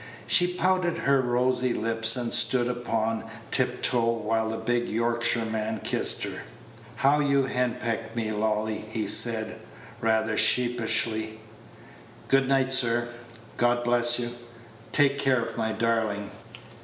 [0.25, 6.41] She pouted her rosy lips, and stood upon tiptoe, while the big Yorkshireman kissed her.
[6.95, 9.57] "How you do henpeck me, Lolly!" he said,
[9.99, 11.39] rather sheepishly.
[12.29, 13.09] "Good night, sir.
[13.57, 14.31] God bless you!
[14.91, 16.31] Take care of my darling."